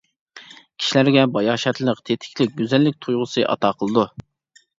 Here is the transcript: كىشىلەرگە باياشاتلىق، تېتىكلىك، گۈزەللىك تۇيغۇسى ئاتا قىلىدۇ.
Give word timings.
كىشىلەرگە 0.61 1.25
باياشاتلىق، 1.35 2.01
تېتىكلىك، 2.09 2.57
گۈزەللىك 2.63 2.99
تۇيغۇسى 3.07 3.45
ئاتا 3.53 3.73
قىلىدۇ. 3.85 4.09